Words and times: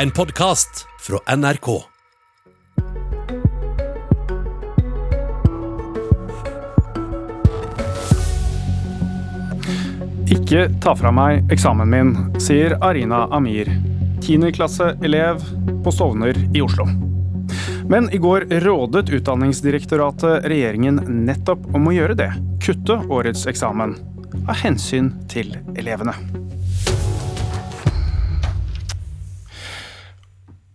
En 0.00 0.10
podkast 0.10 0.86
fra 1.00 1.36
NRK. 1.36 1.82
Ikke 10.30 10.70
ta 10.80 10.94
fra 10.96 11.12
meg 11.12 11.52
eksamen 11.52 11.92
min, 11.92 12.14
sier 12.40 12.78
Arina 12.80 13.26
Amir, 13.28 13.68
tiendeklasseelev 14.24 15.44
på 15.84 15.92
Stovner 15.92 16.32
i 16.56 16.64
Oslo. 16.64 16.88
Men 17.92 18.08
i 18.08 18.24
går 18.24 18.48
rådet 18.64 19.10
Utdanningsdirektoratet 19.12 20.48
regjeringen 20.48 21.04
nettopp 21.28 21.74
om 21.76 21.92
å 21.92 21.98
gjøre 22.00 22.16
det, 22.24 22.32
kutte 22.64 23.02
årets 23.12 23.44
eksamen, 23.52 23.98
av 24.46 24.62
hensyn 24.64 25.18
til 25.28 25.58
elevene. 25.76 26.39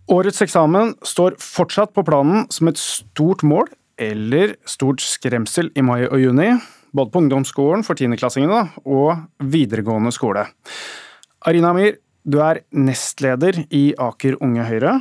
Årets 0.06 0.38
eksamen 0.44 0.92
står 1.02 1.34
fortsatt 1.42 1.90
på 1.96 2.04
planen 2.06 2.44
som 2.54 2.68
et 2.70 2.78
stort 2.78 3.42
mål 3.42 3.66
eller 3.98 4.52
stort 4.68 5.02
skremsel 5.02 5.72
i 5.74 5.82
mai 5.82 6.04
og 6.04 6.20
juni, 6.22 6.52
både 6.94 7.10
på 7.10 7.22
ungdomsskolen 7.24 7.82
for 7.82 7.98
tiendeklassingene 7.98 8.84
og 8.86 9.24
videregående 9.42 10.12
skole. 10.14 10.44
Arina 11.42 11.72
Amir, 11.74 11.96
du 12.22 12.38
er 12.38 12.62
nestleder 12.70 13.64
i 13.74 13.96
Aker 13.98 14.36
Unge 14.46 14.66
Høyre 14.68 14.92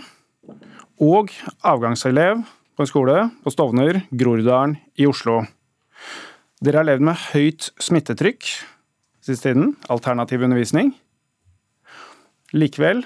og 0.98 1.30
avgangselev 1.62 2.42
på 2.74 2.82
en 2.82 2.90
skole 2.90 3.18
på 3.44 3.54
Stovner, 3.54 4.00
Groruddalen 4.10 4.74
i 4.98 5.06
Oslo. 5.06 5.44
Dere 6.66 6.82
har 6.82 6.88
levd 6.88 7.06
med 7.06 7.22
høyt 7.30 7.70
smittetrykk 7.78 8.48
siste 9.26 9.52
tiden, 9.52 9.76
alternativ 9.90 10.42
undervisning. 10.46 10.96
Likevel, 12.58 13.04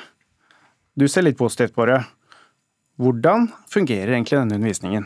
du 0.95 1.07
ser 1.07 1.25
litt 1.25 1.37
positivt 1.39 1.75
på 1.75 1.85
det. 1.89 1.99
Hvordan 2.99 3.47
fungerer 3.71 4.15
egentlig 4.15 4.39
denne 4.39 4.57
undervisningen? 4.59 5.05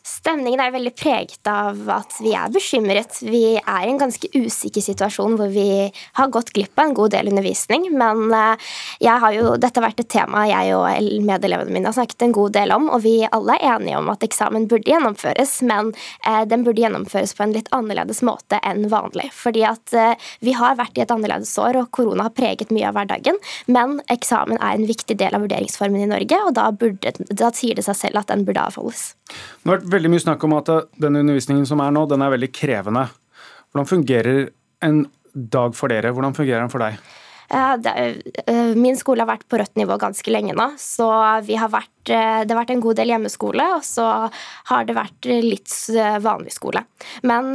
Stemningen 0.00 0.60
er 0.62 0.72
veldig 0.72 0.92
preget 0.96 1.48
av 1.50 1.76
at 1.92 2.14
vi 2.24 2.32
er 2.36 2.48
bekymret. 2.52 3.18
Vi 3.20 3.58
er 3.60 3.84
i 3.84 3.90
en 3.90 4.00
ganske 4.00 4.30
usikker 4.32 4.80
situasjon 4.84 5.36
hvor 5.36 5.50
vi 5.52 5.90
har 6.16 6.30
gått 6.32 6.54
glipp 6.56 6.80
av 6.80 6.88
en 6.88 6.96
god 6.96 7.12
del 7.12 7.28
undervisning. 7.28 7.84
Men 7.92 8.32
eh, 8.32 8.70
har 9.04 9.34
jo, 9.36 9.54
dette 9.60 9.76
har 9.76 9.86
vært 9.90 10.00
et 10.00 10.10
tema 10.12 10.46
jeg 10.48 10.72
og 10.76 11.20
medelevene 11.28 11.74
mine 11.74 11.90
har 11.90 11.98
snakket 11.98 12.24
en 12.24 12.34
god 12.36 12.56
del 12.56 12.72
om. 12.72 12.88
Og 12.96 13.04
vi 13.04 13.14
alle 13.28 13.58
er 13.58 13.76
enige 13.76 14.00
om 14.00 14.08
at 14.12 14.24
eksamen 14.24 14.66
burde 14.70 14.88
gjennomføres, 14.88 15.58
men 15.68 15.92
eh, 16.24 16.42
den 16.48 16.64
burde 16.64 16.80
gjennomføres 16.80 17.36
på 17.36 17.44
en 17.44 17.54
litt 17.56 17.68
annerledes 17.76 18.24
måte 18.26 18.62
enn 18.64 18.88
vanlig. 18.92 19.28
Fordi 19.36 19.66
at 19.68 19.96
eh, 19.96 20.32
vi 20.40 20.56
har 20.56 20.80
vært 20.80 20.96
i 20.96 21.04
et 21.04 21.12
annerledes 21.12 21.52
år, 21.60 21.82
og 21.82 21.92
korona 21.96 22.30
har 22.30 22.36
preget 22.36 22.72
mye 22.72 22.88
av 22.88 22.96
hverdagen. 22.96 23.36
Men 23.68 23.98
eksamen 24.08 24.56
er 24.56 24.80
en 24.80 24.88
viktig 24.88 25.20
del 25.20 25.36
av 25.36 25.44
vurderingsformen 25.44 26.08
i 26.08 26.10
Norge, 26.16 26.40
og 26.46 26.56
da, 26.56 26.70
burde, 26.72 27.14
da 27.28 27.52
sier 27.52 27.76
det 27.76 27.84
seg 27.84 28.00
selv 28.00 28.24
at 28.24 28.32
den 28.32 28.48
burde 28.48 28.64
avholdes. 28.64 29.10
Det 29.62 29.70
har 29.70 29.82
veldig 29.90 30.10
mye 30.12 30.22
snakk 30.22 30.44
om 30.46 30.56
at 30.58 30.70
den 31.00 31.20
undervisningen 31.20 31.66
som 31.68 31.82
er 31.84 31.94
nå, 31.94 32.06
den 32.10 32.22
er 32.24 32.34
veldig 32.34 32.50
krevende. 32.54 33.08
Hvordan 33.70 33.88
fungerer 33.90 34.50
en 34.86 35.04
dag 35.34 35.74
for 35.78 35.92
dere? 35.92 36.12
Hvordan 36.14 36.36
fungerer 36.36 36.64
den 36.64 36.72
for 36.72 36.82
deg? 36.82 36.98
Eh, 37.50 38.74
min 38.78 38.98
skole 38.98 39.24
har 39.24 39.30
vært 39.32 39.48
på 39.50 39.58
rødt 39.58 39.74
nivå 39.78 39.96
ganske 39.98 40.30
lenge 40.30 40.54
nå, 40.54 40.68
så 40.78 41.08
vi 41.42 41.56
har 41.58 41.68
vært, 41.68 41.90
eh, 41.90 41.99
det 42.10 42.50
har 42.50 42.58
vært 42.58 42.72
en 42.74 42.82
god 42.82 42.98
del 43.00 43.12
hjemmeskole, 43.12 43.66
og 43.76 43.84
så 43.86 44.06
har 44.70 44.86
det 44.88 44.96
vært 44.96 45.28
litt 45.30 45.72
eh, 45.94 46.18
vanlig 46.22 46.54
skole. 46.56 46.82
Men 47.26 47.52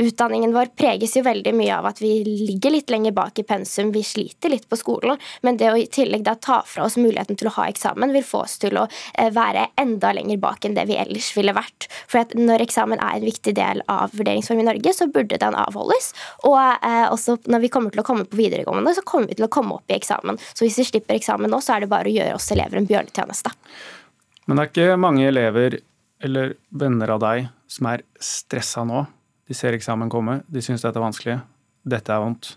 utdanningen 0.00 0.52
vår 0.54 0.70
preges 0.76 1.14
jo 1.16 1.22
veldig 1.24 1.52
mye 1.56 1.76
av 1.76 1.88
at 1.88 2.00
vi 2.00 2.12
ligger 2.24 2.74
litt 2.74 2.92
lenger 2.92 3.14
bak 3.16 3.38
i 3.40 3.44
pensum, 3.46 3.90
vi 3.92 4.02
sliter 4.04 4.52
litt 4.52 4.66
på 4.68 4.78
skolen, 4.80 5.20
men 5.44 5.58
det 5.60 5.70
å 5.72 5.78
i 5.78 5.86
tillegg 5.90 6.24
da 6.26 6.34
ta 6.36 6.60
fra 6.68 6.86
oss 6.86 6.96
muligheten 7.00 7.38
til 7.40 7.48
å 7.50 7.54
ha 7.58 7.66
eksamen, 7.70 8.12
vil 8.14 8.24
få 8.26 8.44
oss 8.44 8.56
til 8.62 8.78
å 8.80 8.86
være 9.34 9.66
enda 9.80 10.12
lenger 10.16 10.40
bak 10.42 10.64
enn 10.64 10.76
det 10.76 10.86
vi 10.88 10.98
ellers 11.00 11.30
ville 11.36 11.54
vært. 11.56 11.88
For 12.10 12.36
når 12.38 12.64
eksamen 12.66 13.00
er 13.00 13.18
en 13.18 13.26
viktig 13.26 13.54
del 13.56 13.82
av 13.92 14.14
vurderingsform 14.16 14.62
i 14.62 14.68
Norge, 14.68 14.94
så 14.96 15.08
burde 15.12 15.40
den 15.40 15.56
avholdes. 15.58 16.12
Og 16.48 16.56
også 16.56 17.38
når 17.50 17.64
vi 17.64 17.72
kommer 17.72 17.94
til 17.94 18.04
å 18.04 18.06
komme 18.06 18.28
på 18.28 18.38
videregående, 18.38 18.94
så 18.96 19.04
kommer 19.06 19.32
vi 19.32 19.38
til 19.38 19.48
å 19.48 19.52
komme 19.52 19.78
opp 19.78 19.90
i 19.90 19.98
eksamen. 19.98 20.40
Så 20.52 20.66
hvis 20.66 20.78
vi 20.80 20.88
slipper 20.88 21.18
eksamen 21.18 21.50
nå, 21.52 21.60
så 21.64 21.76
er 21.76 21.84
det 21.84 21.92
bare 21.92 22.10
å 22.10 22.14
gjøre 22.14 22.38
oss 22.38 22.50
elever 22.54 22.80
en 22.80 22.88
bjørnetjeneste. 22.88 23.54
Men 24.46 24.56
det 24.56 24.64
er 24.64 24.72
ikke 24.72 25.00
mange 25.00 25.28
elever 25.28 25.78
eller 26.24 26.54
venner 26.70 27.14
av 27.14 27.22
deg 27.22 27.48
som 27.70 27.88
er 27.90 28.04
stressa 28.22 28.84
nå? 28.88 29.04
De 29.48 29.56
ser 29.56 29.76
eksamen 29.76 30.12
komme, 30.12 30.40
de 30.48 30.62
syns 30.64 30.84
dette 30.84 30.96
er 30.96 31.04
vanskelig, 31.04 31.38
dette 31.84 32.12
er 32.12 32.22
vondt. 32.22 32.54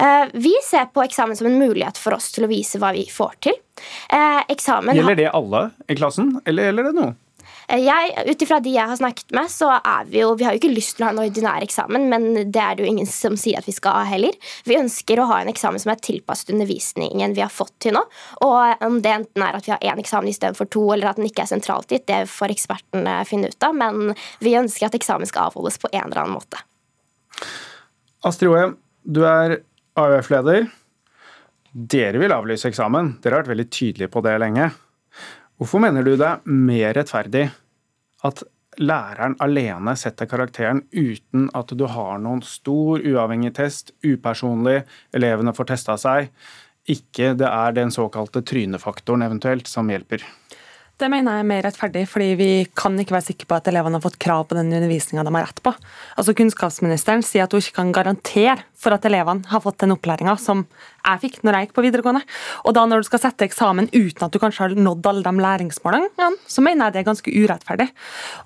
Eh, 0.00 0.28
vi 0.32 0.54
ser 0.64 0.86
på 0.94 1.02
eksamen 1.04 1.36
som 1.36 1.48
en 1.50 1.58
mulighet 1.58 1.98
for 2.00 2.16
oss 2.16 2.30
til 2.32 2.46
å 2.46 2.50
vise 2.50 2.80
hva 2.80 2.92
vi 2.96 3.04
får 3.10 3.38
til. 3.48 3.56
Eh, 4.08 4.42
eksamen 4.54 4.96
Gjelder 4.96 5.18
det 5.18 5.32
alle 5.34 5.64
i 5.88 5.96
klassen, 5.98 6.36
eller 6.46 6.70
gjelder 6.70 6.88
det 6.88 6.94
noen? 7.00 7.16
Eh, 7.68 8.30
Ut 8.30 8.42
ifra 8.42 8.60
de 8.64 8.70
jeg 8.72 8.88
har 8.88 8.96
snakket 8.96 9.34
med, 9.36 9.50
så 9.52 9.68
er 9.76 10.06
vi 10.08 10.22
jo 10.22 10.30
Vi 10.38 10.44
har 10.46 10.54
jo 10.54 10.60
ikke 10.62 10.72
lyst 10.72 10.96
til 10.96 11.04
å 11.04 11.08
ha 11.08 11.12
en 11.12 11.20
ordinær 11.20 11.64
eksamen, 11.64 12.06
men 12.08 12.50
det 12.50 12.62
er 12.62 12.76
det 12.76 12.84
jo 12.84 12.88
ingen 12.88 13.08
som 13.08 13.36
sier 13.36 13.60
at 13.60 13.68
vi 13.68 13.74
skal 13.76 13.98
ha 13.98 14.06
heller. 14.08 14.32
Vi 14.64 14.78
ønsker 14.78 15.20
å 15.20 15.26
ha 15.28 15.42
en 15.42 15.52
eksamen 15.52 15.82
som 15.82 15.92
er 15.92 16.00
tilpasset 16.00 16.54
undervisningen 16.54 17.36
vi 17.36 17.44
har 17.44 17.52
fått 17.52 17.74
til 17.84 17.96
nå. 17.98 18.04
Og 18.46 18.84
om 18.86 19.00
det 19.04 19.12
enten 19.18 19.44
er 19.44 19.58
at 19.58 19.68
vi 19.68 19.74
har 19.74 19.84
én 19.84 20.00
eksamen 20.00 20.32
istedenfor 20.32 20.70
to, 20.72 20.86
eller 20.94 21.12
at 21.12 21.20
den 21.20 21.28
ikke 21.28 21.44
er 21.44 21.52
sentralt 21.52 21.92
gitt, 21.92 22.06
det 22.08 22.24
får 22.32 22.56
ekspertene 22.56 23.20
finne 23.28 23.52
ut 23.52 23.68
av, 23.68 23.76
men 23.76 24.16
vi 24.40 24.56
ønsker 24.56 24.88
at 24.88 24.96
eksamen 24.96 25.28
skal 25.28 25.52
avholdes 25.52 25.76
på 25.82 25.92
en 25.92 26.06
eller 26.06 26.24
annen 26.24 26.38
måte. 26.38 26.64
Astrid 28.24 28.50
Oe, 28.50 28.72
du 29.04 29.22
er 29.28 29.60
AUF-leder. 29.98 30.70
Dere 31.72 32.18
vil 32.18 32.32
avlyse 32.32 32.70
eksamen. 32.72 33.18
Dere 33.20 33.36
har 33.36 33.44
vært 33.44 33.52
veldig 33.52 33.68
tydelige 33.70 34.12
på 34.14 34.24
det 34.24 34.38
lenge. 34.40 34.72
Hvorfor 35.58 35.82
mener 35.82 36.06
du 36.06 36.12
det 36.14 36.26
er 36.26 36.44
mer 36.46 36.92
rettferdig 36.94 37.48
at 38.26 38.44
læreren 38.78 39.34
alene 39.42 39.94
setter 39.98 40.28
karakteren 40.30 40.84
uten 40.94 41.48
at 41.58 41.72
du 41.74 41.82
har 41.90 42.20
noen 42.22 42.44
stor 42.46 43.02
uavhengig 43.02 43.56
test, 43.56 43.90
upersonlig, 44.06 44.84
elevene 45.14 45.54
får 45.56 45.72
testa 45.72 45.96
seg, 45.98 46.30
ikke 46.88 47.34
det 47.40 47.48
er 47.48 47.74
den 47.76 47.90
såkalte 47.92 48.44
trynefaktoren 48.46 49.26
eventuelt 49.26 49.66
som 49.68 49.90
hjelper? 49.90 50.22
Det 50.98 51.06
mener 51.12 51.36
jeg 51.36 51.44
er 51.44 51.46
mer 51.46 51.60
rettferdig, 51.62 52.00
fordi 52.10 52.28
vi 52.34 52.50
kan 52.74 52.96
ikke 52.98 53.14
være 53.14 53.28
sikre 53.28 53.46
på 53.46 53.54
at 53.60 53.68
elevene 53.70 54.00
har 54.00 54.02
fått 54.02 54.16
krav 54.18 54.48
på 54.50 54.56
den 54.58 54.72
undervisninga 54.74 55.22
de 55.22 55.34
har 55.36 55.44
rett 55.46 55.60
på. 55.62 55.70
Altså 56.18 56.34
Kunnskapsministeren 56.38 57.22
sier 57.22 57.46
at 57.46 57.54
hun 57.54 57.62
ikke 57.62 57.76
kan 57.76 57.92
garantere 57.94 58.56
for 58.74 58.96
at 58.96 59.06
elevene 59.06 59.46
har 59.46 59.62
fått 59.62 59.78
den 59.84 59.94
opplæringa 59.94 60.34
som 60.42 60.64
jeg 60.98 61.22
fikk 61.22 61.38
når 61.46 61.56
jeg 61.56 61.66
gikk 61.66 61.76
på 61.78 61.84
videregående. 61.86 62.22
Og 62.68 62.74
da 62.76 62.84
når 62.88 63.02
du 63.02 63.08
skal 63.08 63.22
sette 63.22 63.46
eksamen 63.46 63.88
uten 63.94 64.26
at 64.26 64.34
du 64.34 64.40
kanskje 64.42 64.66
har 64.66 64.74
nådd 64.76 65.06
alle 65.08 65.24
de 65.24 65.44
læringsmålene, 65.44 66.30
så 66.48 66.64
mener 66.64 66.88
jeg 66.88 66.96
det 66.96 67.02
er 67.02 67.08
ganske 67.08 67.34
urettferdig. 67.34 67.88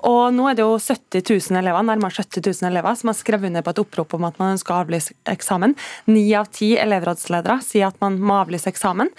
Og 0.08 0.34
nå 0.36 0.48
er 0.50 0.58
det 0.58 0.64
jo 0.64 0.76
70 0.78 1.24
000 1.26 1.60
elever, 1.62 1.86
nærmere 1.88 2.14
70 2.14 2.44
000 2.62 2.70
elever 2.70 2.98
som 2.98 3.10
har 3.10 3.18
skrevet 3.18 3.50
under 3.50 3.64
på 3.64 3.74
et 3.74 3.82
opprop 3.82 4.16
om 4.18 4.28
at 4.28 4.38
man 4.40 4.54
ønsker 4.56 4.74
å 4.74 4.82
avlyse 4.84 5.16
eksamen. 5.32 5.74
Ni 6.12 6.24
av 6.38 6.50
ti 6.54 6.72
elevrådsledere 6.80 7.58
sier 7.64 7.88
at 7.88 7.98
man 8.04 8.20
må 8.22 8.38
avlyse 8.42 8.70
eksamen. 8.70 9.10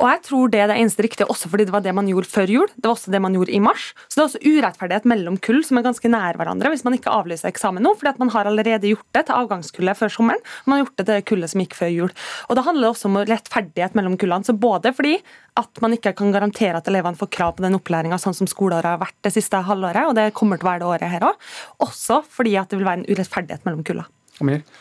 Og 0.00 0.08
jeg 0.08 0.22
tror 0.26 0.52
det 0.52 0.62
er 0.64 0.72
det 0.72 0.78
eneste 0.80 1.04
riktige, 1.04 1.28
også 1.30 1.50
fordi 1.52 1.68
det 1.68 1.74
var 1.74 1.84
det 1.84 1.94
man 1.96 2.08
gjorde 2.08 2.30
før 2.32 2.50
jul. 2.50 2.68
Det 2.76 2.88
var 2.88 2.96
også 2.96 3.12
det 3.12 3.22
man 3.22 3.36
gjorde 3.36 3.54
i 3.54 3.62
mars. 3.62 3.90
Så 4.08 4.16
det 4.16 4.22
er 4.22 4.28
også 4.28 4.42
urettferdighet 4.46 5.08
mellom 5.10 5.38
kull 5.44 5.60
som 5.66 5.78
er 5.78 5.86
ganske 5.86 6.10
nær 6.10 6.38
hverandre 6.40 6.72
hvis 6.72 6.84
man 6.86 6.96
ikke 6.96 7.12
avlyser 7.12 7.50
eksamen 7.50 7.84
nå, 7.84 7.94
fordi 7.98 8.14
at 8.14 8.22
man 8.22 8.32
har 8.32 8.48
allerede 8.48 8.90
gjort 8.92 9.06
det 9.16 9.26
til 9.28 9.36
avgangskullet 9.36 9.98
før 9.98 10.12
sommeren. 10.14 10.44
Man 10.64 10.78
har 10.78 10.86
gjort 10.86 11.00
det 11.00 11.08
til 11.10 11.26
kullet 11.32 11.52
som 11.52 11.62
gikk 11.64 11.76
før 11.78 11.92
jul. 11.92 12.14
Og 12.48 12.56
da 12.56 12.64
handler 12.70 12.88
det 12.88 12.92
også 12.94 13.10
om 13.10 13.18
rettferdighet 13.28 13.98
mellom 13.98 14.16
kullene. 14.20 14.46
Så 14.46 14.56
både 14.56 14.94
fordi 14.96 15.16
at 15.60 15.82
man 15.84 15.96
ikke 15.96 16.14
kan 16.18 16.32
garantere 16.34 16.80
at 16.80 16.88
elevene 16.90 17.18
får 17.18 17.32
krav 17.34 17.56
på 17.56 17.66
den 17.66 17.76
opplæringa 17.78 18.20
sånn 18.22 18.36
som 18.36 18.48
skoleåret 18.50 18.88
har 18.88 19.02
vært 19.02 19.18
det 19.26 19.34
siste 19.34 19.60
halvåret, 19.66 20.06
og 20.08 20.16
det 20.18 20.30
kommer 20.36 20.60
til 20.60 20.68
å 20.68 20.70
være 20.70 20.84
det 20.84 20.90
året 20.94 21.12
her 21.16 21.28
òg, 21.30 21.50
også 21.84 22.22
fordi 22.30 22.56
at 22.60 22.70
det 22.70 22.80
vil 22.80 22.88
være 22.88 23.02
en 23.02 23.10
urettferdighet 23.10 23.66
mellom 23.68 23.84
kullene. 23.86 24.19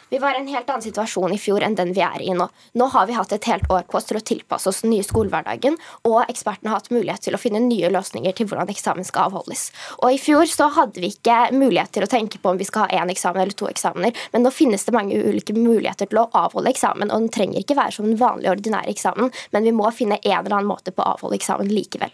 Vi 0.09 0.19
var 0.21 0.35
i 0.35 0.41
en 0.41 0.47
helt 0.47 0.69
annen 0.69 0.85
situasjon 0.85 1.33
i 1.35 1.39
fjor 1.41 1.63
enn 1.65 1.75
den 1.77 1.93
vi 1.95 2.03
er 2.05 2.21
i 2.23 2.33
nå. 2.35 2.47
Nå 2.79 2.87
har 2.93 3.07
vi 3.09 3.17
hatt 3.17 3.33
et 3.35 3.47
helt 3.49 3.67
år 3.71 3.85
på 3.89 3.99
oss 3.99 4.09
til 4.09 4.19
å 4.19 4.23
tilpasse 4.25 4.69
oss 4.71 4.81
den 4.83 4.93
nye 4.93 5.05
skolehverdagen, 5.05 5.77
og 6.09 6.21
ekspertene 6.25 6.71
har 6.71 6.81
hatt 6.81 6.91
mulighet 6.93 7.25
til 7.27 7.35
å 7.37 7.41
finne 7.41 7.61
nye 7.63 7.91
løsninger 7.93 8.35
til 8.37 8.49
hvordan 8.49 8.71
eksamen 8.73 9.07
skal 9.07 9.29
avholdes. 9.29 9.69
Og 9.99 10.15
I 10.15 10.21
fjor 10.21 10.47
så 10.49 10.69
hadde 10.77 11.03
vi 11.03 11.11
ikke 11.13 11.49
mulighet 11.55 11.93
til 11.97 12.07
å 12.07 12.11
tenke 12.11 12.41
på 12.41 12.53
om 12.53 12.61
vi 12.61 12.67
skal 12.69 12.87
ha 12.87 13.03
én 13.03 13.13
eksamen 13.13 13.43
eller 13.43 13.57
to 13.57 13.69
eksamener, 13.71 14.15
men 14.33 14.45
nå 14.45 14.53
finnes 14.53 14.85
det 14.85 14.95
mange 14.95 15.19
ulike 15.19 15.55
muligheter 15.57 16.09
til 16.09 16.23
å 16.23 16.29
avholde 16.37 16.71
eksamen, 16.73 17.11
og 17.11 17.25
den 17.25 17.33
trenger 17.35 17.63
ikke 17.63 17.77
være 17.79 17.97
som 17.97 18.09
den 18.09 18.19
vanlige, 18.19 18.55
ordinære 18.55 18.93
eksamen, 18.95 19.33
men 19.51 19.67
vi 19.67 19.75
må 19.75 19.91
finne 19.95 20.21
en 20.23 20.39
eller 20.39 20.59
annen 20.59 20.71
måte 20.71 20.95
på 20.95 21.03
å 21.03 21.15
avholde 21.17 21.39
eksamen 21.39 21.71
likevel. 21.71 22.13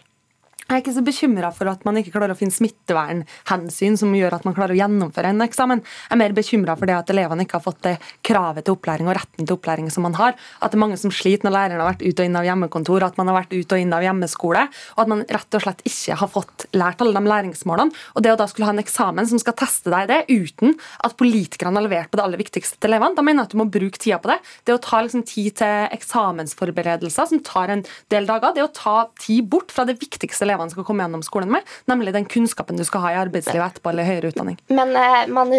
Jeg 0.66 0.80
er 0.80 0.80
ikke 0.82 0.92
så 0.96 1.02
bekymra 1.06 1.48
for 1.54 1.70
at 1.70 1.84
man 1.86 1.94
ikke 2.00 2.10
klarer 2.16 2.32
å 2.34 2.36
finne 2.38 2.50
smittevernhensyn 2.50 3.94
som 4.00 4.10
gjør 4.18 4.34
at 4.34 4.46
man 4.48 4.54
klarer 4.56 4.74
å 4.74 4.78
gjennomføre 4.80 5.30
en 5.30 5.44
eksamen. 5.44 5.78
Jeg 5.78 6.14
er 6.16 6.18
mer 6.18 6.32
bekymra 6.34 6.74
for 6.74 6.90
det 6.90 6.96
at 6.96 7.10
elevene 7.14 7.44
ikke 7.46 7.60
har 7.60 7.62
fått 7.62 7.84
det 7.84 7.92
kravet 8.26 8.66
til 8.66 8.74
opplæring 8.74 9.06
og 9.06 9.14
retten 9.14 9.46
til 9.46 9.54
opplæring 9.54 9.92
som 9.94 10.02
man 10.08 10.16
har. 10.18 10.34
At 10.58 10.74
det 10.74 10.80
er 10.80 10.82
mange 10.82 10.98
som 10.98 11.12
sliter 11.14 11.46
når 11.46 11.54
læreren 11.54 11.82
har 11.84 11.90
vært 11.92 12.02
ut 12.02 12.18
og 12.18 12.26
inn 12.26 12.38
av 12.40 12.48
hjemmekontor, 12.48 13.06
at 13.06 13.20
man 13.20 13.30
har 13.30 13.36
vært 13.38 13.54
ut 13.54 13.74
og 13.76 13.84
inn 13.84 13.94
av 13.94 14.06
hjemmeskole, 14.08 14.64
og 14.96 15.04
at 15.04 15.12
man 15.12 15.22
rett 15.36 15.58
og 15.60 15.62
slett 15.68 15.84
ikke 15.86 16.18
har 16.18 16.32
fått 16.34 16.66
lært 16.74 17.06
alle 17.06 17.14
de 17.14 17.30
læringsmålene. 17.30 18.02
Og 18.18 18.26
det 18.26 18.34
å 18.34 18.40
da 18.42 18.48
skulle 18.50 18.66
ha 18.66 18.74
en 18.74 18.82
eksamen 18.82 19.30
som 19.30 19.38
skal 19.38 19.54
teste 19.62 19.94
deg 19.94 20.10
det, 20.10 20.18
uten 20.34 20.74
at 21.06 21.14
politikerne 21.14 21.78
har 21.78 21.86
levert 21.86 22.10
på 22.10 22.18
det 22.18 22.26
aller 22.26 22.42
viktigste 22.42 22.80
til 22.82 22.90
elevene, 22.90 23.14
da 23.14 23.22
mener 23.22 23.44
jeg 23.44 23.52
at 23.52 23.54
du 23.54 23.62
må 23.62 23.68
bruke 23.70 24.02
tida 24.02 24.18
på 24.18 24.34
det. 24.34 24.40
Det 24.66 24.74
å 24.74 24.82
ta 24.82 25.04
liksom 25.06 25.22
tid 25.30 25.60
til 25.62 25.94
eksamensforberedelser 25.94 27.30
som 27.30 27.46
tar 27.46 27.76
en 27.76 27.86
del 28.10 28.26
dager, 28.26 28.58
det 28.58 28.66
å 28.66 28.74
ta 28.74 28.98
tid 29.22 29.46
bort 29.46 29.70
fra 29.70 29.86
det 29.86 30.00
viktigste 30.02 30.42
elevene 30.42 30.55
elevene 30.56 30.72
skal 30.72 30.86
komme 30.86 31.04
gjennom 31.04 31.22
skolen 31.24 31.52
med, 31.52 31.66
nemlig 31.90 32.14
den 32.16 32.26
kunnskapen 32.30 32.78
du 32.78 32.84
skal 32.86 33.04
ha 33.04 33.12
i 33.12 33.18
arbeidslivet 33.20 33.76
etterpå 33.76 33.92
eller 33.92 34.08
høyere 34.08 34.32
utdanning. 34.32 34.58
Men 34.72 34.94
uh, 34.96 35.22
man 35.32 35.52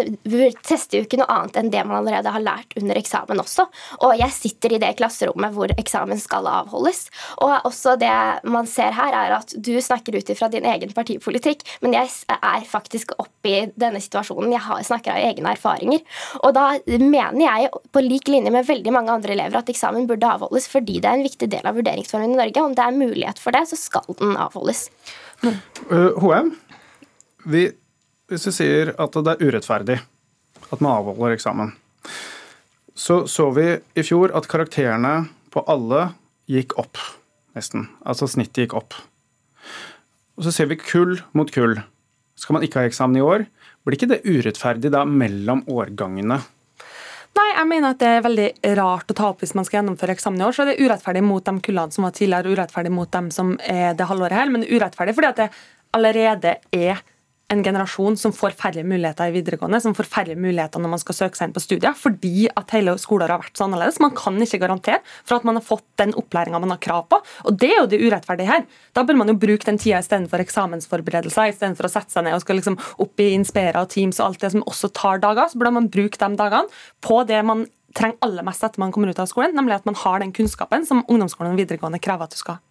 tester 0.66 1.00
jo 1.00 1.06
ikke 1.06 1.20
noe 1.20 1.30
annet 1.32 1.58
enn 1.60 1.72
det 1.72 1.84
man 1.86 2.00
allerede 2.02 2.32
har 2.34 2.44
lært 2.44 2.74
under 2.78 2.98
eksamen 2.98 3.42
også. 3.42 3.68
Og 4.04 4.16
jeg 4.18 4.34
sitter 4.34 4.74
i 4.74 4.80
det 4.82 4.94
klasserommet 4.98 5.54
hvor 5.54 5.72
eksamen 5.78 6.20
skal 6.20 6.48
avholdes. 6.50 7.06
Og 7.44 7.54
også 7.68 7.96
det 8.00 8.12
man 8.48 8.68
ser 8.70 8.94
her, 8.96 9.14
er 9.14 9.36
at 9.38 9.54
du 9.54 9.72
snakker 9.82 10.16
ut 10.18 10.32
ifra 10.32 10.50
din 10.52 10.66
egen 10.68 10.92
partipolitikk, 10.96 11.64
men 11.84 11.96
jeg 11.96 12.10
er 12.34 12.66
faktisk 12.68 13.14
oppe 13.18 13.48
i 13.48 13.64
denne 13.78 14.00
situasjonen. 14.02 14.52
Jeg 14.54 14.88
snakker 14.88 15.14
av 15.14 15.24
egne 15.30 15.54
erfaringer. 15.54 16.04
Og 16.42 16.52
da 16.56 16.70
mener 16.86 17.42
jeg, 17.44 17.72
på 17.94 18.04
lik 18.04 18.30
linje 18.30 18.52
med 18.54 18.66
veldig 18.68 18.94
mange 18.94 19.14
andre 19.14 19.34
elever, 19.36 19.60
at 19.60 19.72
eksamen 19.72 20.08
burde 20.08 20.28
avholdes 20.28 20.68
fordi 20.68 20.98
det 21.02 21.08
er 21.08 21.18
en 21.18 21.26
viktig 21.26 21.48
del 21.52 21.68
av 21.68 21.78
vurderingsformen 21.78 22.34
i 22.34 22.40
Norge. 22.40 22.64
Om 22.64 22.76
det 22.76 22.84
er 22.84 22.98
mulighet 22.98 23.42
for 23.42 23.56
det, 23.56 23.66
så 23.70 23.78
skal 23.78 24.18
den 24.18 24.36
avholdes. 24.40 24.87
Eh, 25.46 26.18
HM, 26.18 26.52
vi, 27.46 27.68
hvis 28.28 28.46
vi 28.48 28.54
sier 28.54 28.94
at 28.98 29.14
det 29.14 29.34
er 29.34 29.44
urettferdig 29.44 29.98
at 30.68 30.80
man 30.84 30.98
avholder 30.98 31.36
eksamen, 31.36 31.70
så 32.98 33.22
så 33.30 33.46
vi 33.54 33.68
i 33.94 34.04
fjor 34.04 34.34
at 34.36 34.48
karakterene 34.50 35.28
på 35.54 35.62
alle 35.70 36.08
gikk 36.50 36.74
opp, 36.80 36.98
nesten. 37.56 37.86
Altså 38.02 38.26
snittet 38.28 38.66
gikk 38.66 38.74
opp. 38.76 38.96
Og 40.38 40.46
så 40.46 40.52
ser 40.54 40.68
vi 40.70 40.80
kull 40.80 41.20
mot 41.38 41.50
kull. 41.54 41.78
Skal 42.38 42.58
man 42.58 42.66
ikke 42.66 42.82
ha 42.82 42.90
eksamen 42.90 43.18
i 43.18 43.24
år, 43.24 43.46
blir 43.86 43.96
ikke 43.96 44.10
det 44.10 44.24
urettferdig 44.26 44.90
da 44.92 45.04
mellom 45.08 45.62
årgangene? 45.70 46.42
Nei, 47.38 47.50
jeg 47.54 47.68
mener 47.70 47.94
at 47.94 48.00
det 48.00 48.08
er 48.10 48.24
veldig 48.24 48.46
rart 48.80 49.12
å 49.12 49.14
ta 49.14 49.28
opp 49.30 49.44
hvis 49.44 49.54
man 49.54 49.66
skal 49.66 49.78
gjennomføre 49.78 50.16
eksamen 50.16 50.40
i 50.40 50.46
år. 50.46 50.56
Så 50.56 50.64
er 50.64 50.72
det 50.72 50.80
urettferdig 50.82 51.22
mot 51.22 51.44
de 51.44 51.54
kullene 51.62 51.94
som 51.94 52.06
var 52.06 52.16
tidligere, 52.16 52.54
urettferdig 52.54 52.90
mot 52.94 53.10
dem 53.14 53.28
som 53.34 53.52
er 53.62 53.94
det 53.98 54.08
halvåret 54.10 54.40
her, 54.40 54.50
men 54.50 54.66
urettferdig 54.66 55.14
fordi 55.14 55.30
at 55.30 55.42
det 55.44 55.48
allerede 55.94 56.56
er 56.74 57.04
en 57.52 57.62
generasjon 57.64 58.16
som 58.20 58.32
får 58.36 58.56
færre 58.58 58.82
muligheter 58.84 59.30
i 59.30 59.34
videregående, 59.38 59.80
som 59.80 59.94
får 59.96 60.08
færre 60.10 60.36
muligheter 60.36 60.82
når 60.82 60.92
man 60.92 61.00
skal 61.00 61.16
søke 61.16 61.38
seg 61.38 61.48
inn 61.48 61.54
på 61.56 61.62
studier, 61.64 61.94
fordi 61.96 62.48
at 62.52 62.74
hele 62.76 62.92
skoleåret 63.00 63.32
har 63.32 63.42
vært 63.44 63.56
så 63.56 63.64
annerledes. 63.64 64.00
Man 64.04 64.12
kan 64.16 64.36
ikke 64.44 64.60
garantere 64.60 65.00
for 65.22 65.38
at 65.38 65.46
man 65.48 65.56
har 65.56 65.64
fått 65.64 65.86
den 66.00 66.12
opplæringa 66.18 66.60
man 66.60 66.74
har 66.74 66.82
krav 66.84 67.06
på. 67.08 67.22
Og 67.48 67.56
det 67.56 67.70
er 67.72 67.80
jo 67.80 67.88
det 67.94 68.02
urettferdige 68.04 68.50
her. 68.50 68.68
Da 68.92 69.06
bør 69.08 69.20
man 69.22 69.32
jo 69.32 69.38
bruke 69.40 69.64
den 69.64 69.80
tida 69.80 70.02
istedenfor 70.04 70.44
eksamensforberedelser, 70.44 71.54
istedenfor 71.54 71.88
å 71.88 71.92
sette 71.94 72.12
seg 72.12 72.28
ned 72.28 72.36
og 72.36 72.44
skal 72.44 72.60
liksom 72.60 72.78
opp 73.00 73.24
i 73.24 73.32
Inspira 73.38 73.86
og 73.86 73.92
Teams 73.96 74.20
og 74.20 74.28
alt 74.28 74.44
det 74.44 74.52
som 74.52 74.68
også 74.68 74.92
tar 74.92 75.24
dager, 75.24 75.48
så 75.48 75.60
burde 75.60 75.76
man 75.80 75.90
bruke 75.92 76.20
de 76.20 76.30
dagene 76.38 76.80
på 77.04 77.22
det 77.28 77.40
man 77.48 77.64
trenger 77.96 78.20
aller 78.26 78.44
mest 78.44 78.62
etter 78.62 78.82
man 78.82 78.92
kommer 78.92 79.08
ut 79.08 79.20
av 79.22 79.30
skolen, 79.30 79.56
nemlig 79.56 79.78
at 79.78 79.88
man 79.88 79.96
har 79.96 80.20
den 80.20 80.36
kunnskapen 80.36 80.84
som 80.86 81.06
ungdomsskolen 81.08 81.56
og 81.56 81.62
videregående 81.64 82.02
krever 82.02 82.28
at 82.28 82.36
du 82.36 82.40
skal 82.40 82.58
ha. 82.58 82.67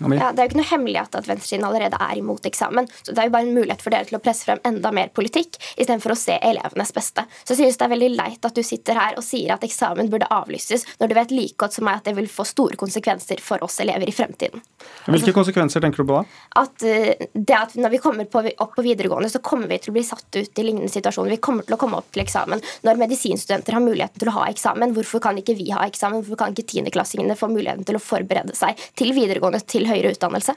Ja, 0.00 0.32
det 0.32 0.42
er 0.42 0.46
jo 0.46 0.50
ikke 0.50 0.60
noe 0.60 0.70
hemmelighet 0.70 1.16
at 1.18 1.28
venstresiden 1.28 1.66
allerede 1.66 1.98
er 2.02 2.18
imot 2.18 2.46
eksamen. 2.48 2.88
Så 3.02 3.12
det 3.12 3.22
er 3.22 3.28
jo 3.28 3.34
bare 3.34 3.46
en 3.46 3.54
mulighet 3.54 3.84
for 3.84 3.94
dere 3.94 4.08
til 4.08 4.18
å 4.18 4.22
presse 4.22 4.46
frem 4.48 4.62
enda 4.66 4.90
mer 4.94 5.12
politikk 5.14 5.58
istedenfor 5.76 6.14
å 6.14 6.18
se 6.18 6.38
elevenes 6.42 6.92
beste. 6.94 7.26
Så 7.44 7.54
jeg 7.54 7.60
synes 7.60 7.78
det 7.80 7.86
er 7.86 7.92
veldig 7.94 8.10
leit 8.16 8.48
at 8.48 8.56
du 8.56 8.62
sitter 8.66 8.98
her 8.98 9.18
og 9.20 9.26
sier 9.26 9.54
at 9.54 9.66
eksamen 9.66 10.10
burde 10.12 10.28
avlyses, 10.34 10.86
når 11.00 11.10
du 11.10 11.16
vet 11.18 11.34
like 11.34 11.58
godt 11.60 11.78
som 11.78 11.86
meg 11.88 12.00
at 12.00 12.08
det 12.08 12.16
vil 12.18 12.30
få 12.30 12.46
store 12.48 12.78
konsekvenser 12.80 13.42
for 13.44 13.62
oss 13.64 13.78
elever 13.84 14.08
i 14.08 14.14
fremtiden. 14.14 14.62
Hvilke 15.04 15.30
altså, 15.30 15.36
konsekvenser 15.36 15.84
tenker 15.84 16.02
du 16.02 16.10
på 16.10 16.18
da? 16.18 16.24
At 16.64 16.84
uh, 16.84 17.26
det 17.34 17.54
at 17.54 17.74
Når 17.78 17.90
vi 17.92 17.98
kommer 18.02 18.26
på, 18.30 18.42
opp 18.62 18.74
på 18.76 18.84
videregående, 18.84 19.28
så 19.30 19.40
kommer 19.44 19.68
vi 19.70 19.78
til 19.82 19.92
å 19.92 19.96
bli 19.96 20.04
satt 20.06 20.36
ut 20.36 20.60
i 20.60 20.64
lignende 20.64 20.90
situasjoner. 20.90 21.34
Vi 21.36 21.42
kommer 21.42 21.66
til 21.66 21.76
å 21.76 21.78
komme 21.80 21.98
opp 22.00 22.10
til 22.14 22.22
eksamen. 22.24 22.62
Når 22.86 23.00
medisinstudenter 23.00 23.76
har 23.76 23.84
muligheten 23.84 24.20
til 24.20 24.30
å 24.30 24.36
ha 24.38 24.46
eksamen, 24.50 24.94
hvorfor 24.96 25.22
kan 25.24 25.38
ikke 25.40 25.56
vi 25.58 25.70
ha 25.74 25.84
eksamen? 25.86 26.22
Hvorfor 26.22 26.40
kan 26.44 26.54
ikke 26.54 26.66
tiendeklassingene 26.74 27.36
få 27.38 27.50
muligheten 27.52 27.86
til 27.88 27.98
å 27.98 28.02
forberede 28.02 28.56
seg 28.56 28.80
til 28.98 29.12
videregående, 29.16 29.62
til 29.68 29.83
høyere 29.88 30.14
utdannelse? 30.14 30.56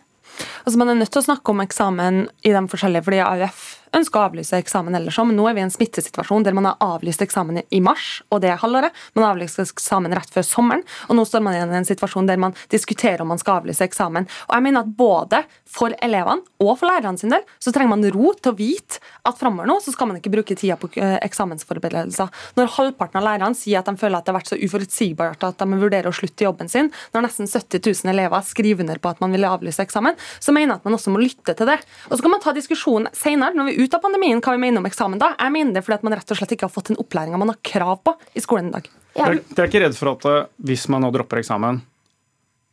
Altså 0.66 0.78
Man 0.78 0.92
er 0.92 1.00
nødt 1.00 1.12
til 1.14 1.24
å 1.24 1.28
snakke 1.30 1.54
om 1.54 1.64
eksamen 1.64 2.26
i 2.46 2.54
de 2.54 2.64
forskjellige, 2.70 3.06
fordi 3.08 3.22
AUF 3.26 3.66
ønsker 4.00 4.22
å 4.22 4.28
avlyse 4.30 4.60
eksamen 4.62 4.98
ellers 4.98 5.18
òg, 5.20 5.30
men 5.30 5.40
nå 5.40 5.48
er 5.50 5.58
vi 5.58 5.64
i 5.64 5.68
en 5.68 5.74
smittesituasjon 5.74 6.46
der 6.46 6.56
man 6.58 6.70
har 6.70 6.78
avlyst 6.84 7.24
eksamen 7.26 7.62
i 7.64 7.82
mars, 7.84 8.22
og 8.32 8.42
det 8.44 8.52
er 8.54 8.62
halvåret. 8.62 8.96
Man 9.18 9.26
har 9.26 9.36
avlyst 9.36 9.62
eksamen 9.64 10.16
rett 10.16 10.32
før 10.34 10.46
sommeren, 10.46 10.86
og 11.08 11.18
nå 11.18 11.26
står 11.28 11.44
man 11.46 11.58
igjen 11.58 11.74
i 11.74 11.80
en 11.82 11.90
situasjon 11.90 12.30
der 12.30 12.42
man 12.42 12.56
diskuterer 12.74 13.24
om 13.24 13.32
man 13.34 13.42
skal 13.42 13.62
avlyse 13.62 13.86
eksamen. 13.86 14.28
Og 14.48 14.56
jeg 14.56 14.66
mener 14.68 14.86
at 14.86 14.94
både 14.98 15.44
for 15.68 15.94
elevene 16.04 16.46
og 16.64 16.74
for 16.80 16.90
lærerne 16.90 17.20
sin 17.20 17.34
del 17.34 17.44
så 17.60 17.74
trenger 17.76 17.94
man 17.96 18.06
ro 18.14 18.32
til 18.38 18.54
å 18.54 18.58
vite 18.58 19.02
at 19.28 19.40
framover 19.40 19.70
nå 19.70 19.78
så 19.84 19.94
skal 19.94 20.10
man 20.10 20.20
ikke 20.20 20.32
bruke 20.34 20.56
tida 20.58 20.78
på 20.80 20.90
eh, 20.96 21.18
eksamensforberedelser. 21.26 22.32
Når 22.58 22.74
halvparten 22.78 23.20
av 23.20 23.28
lærerne 23.28 23.58
sier 23.58 23.82
at 23.82 23.90
de 23.90 23.98
føler 24.00 24.20
at 24.20 24.28
det 24.28 24.34
har 24.34 24.40
vært 24.40 24.52
så 24.52 24.60
uforutsigbart 24.60 25.46
at 25.48 25.60
de 25.62 25.80
vurderer 25.82 26.10
å 26.10 26.16
slutte 26.16 26.44
i 26.44 26.48
jobben 26.48 26.72
sin, 26.72 26.92
når 27.14 27.28
nesten 27.28 27.50
70 27.50 27.84
000 27.84 28.14
elever 28.14 28.46
skriver 28.48 28.86
under 28.86 29.02
på 29.02 29.12
at 29.12 29.22
man 29.24 29.36
vil 29.36 29.48
avlyse 29.48 29.84
eksamen, 29.84 30.18
så 30.40 30.56
mener 30.56 30.76
jeg 30.76 30.82
at 30.82 30.88
man 30.88 30.98
også 30.98 31.14
må 31.14 31.22
lytte 31.22 31.56
til 31.58 31.70
det. 31.70 31.78
Og 32.10 32.18
så 32.18 32.26
kan 32.26 32.34
man 32.34 32.44
ta 32.44 32.54
diskusjonen 32.56 33.12
senere, 33.18 33.56
når 33.58 33.70
vi 33.70 33.78
ut 33.88 33.96
av 33.98 34.04
pandemien, 34.04 34.42
hva 34.44 34.54
vi 34.56 34.62
mener 34.62 34.84
om 34.84 34.88
eksamen 34.90 35.22
da. 35.22 35.34
Jeg 35.40 35.54
mener 35.56 35.78
det 35.78 35.84
fordi 35.86 35.98
at 36.00 36.08
man 36.08 36.18
rett 36.20 36.34
og 36.34 36.40
slett 36.40 36.54
ikke 36.56 36.68
har 36.68 36.74
fått 36.74 36.92
den 36.92 37.00
opplæringa 37.02 37.40
man 37.40 37.54
har 37.54 37.60
krav 37.66 38.02
på 38.06 38.14
i 38.36 38.44
skolen 38.44 38.72
i 38.72 38.76
dag. 38.76 38.90
Ja. 39.18 39.32
Dere 39.32 39.64
er 39.64 39.72
ikke 39.72 39.84
redd 39.86 39.98
for 39.98 40.14
at 40.14 40.28
eh, 40.30 40.44
hvis 40.70 40.86
man 40.94 41.06
nå 41.06 41.12
dropper 41.16 41.42
eksamen, 41.42 41.82